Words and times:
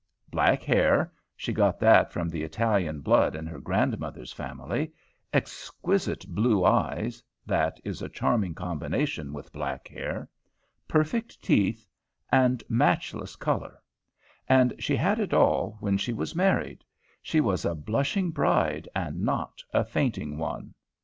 Black 0.31 0.63
hair, 0.63 1.13
she 1.35 1.53
got 1.53 1.79
that 1.79 2.11
from 2.11 2.27
the 2.27 2.41
Italian 2.41 3.01
blood 3.01 3.35
in 3.35 3.45
her 3.45 3.59
grandmother's 3.59 4.33
family, 4.33 4.91
exquisite 5.31 6.25
blue 6.27 6.65
eyes, 6.65 7.21
that 7.45 7.79
is 7.83 8.01
a 8.01 8.09
charming 8.09 8.55
combination 8.55 9.31
with 9.31 9.51
black 9.53 9.87
hair, 9.89 10.27
perfect 10.87 11.39
teeth, 11.43 11.85
and 12.31 12.63
matchless 12.67 13.35
color, 13.35 13.79
and 14.49 14.73
she 14.79 14.95
had 14.95 15.19
it 15.19 15.35
all, 15.35 15.77
when 15.81 15.99
she 15.99 16.13
was 16.13 16.33
married, 16.33 16.83
she 17.21 17.39
was 17.39 17.63
a 17.63 17.75
blushing 17.75 18.31
bride 18.31 18.89
and 18.95 19.21
not 19.21 19.61
a 19.71 19.85
fainting 19.85 20.35
one. 20.39 20.73